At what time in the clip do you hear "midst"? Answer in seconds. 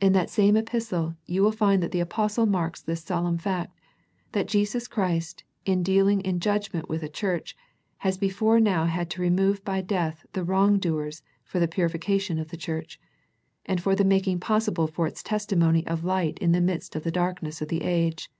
16.62-16.96